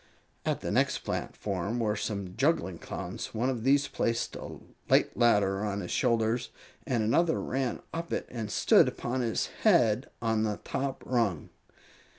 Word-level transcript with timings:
At 0.47 0.61
the 0.61 0.71
next 0.71 1.03
platform 1.03 1.79
were 1.79 1.95
some 1.95 2.33
juggling 2.35 2.79
Clowns. 2.79 3.35
One 3.35 3.51
of 3.51 3.63
these 3.63 3.87
placed 3.87 4.35
a 4.35 4.57
light 4.89 5.15
ladder 5.15 5.63
on 5.63 5.81
his 5.81 5.91
shoulders, 5.91 6.49
and 6.87 7.03
another 7.03 7.39
ran 7.39 7.81
up 7.93 8.11
it 8.11 8.25
and 8.31 8.49
stood 8.49 8.87
upon 8.87 9.21
his 9.21 9.45
head 9.61 10.09
on 10.19 10.41
the 10.41 10.57
top 10.63 11.03
rung. 11.05 11.51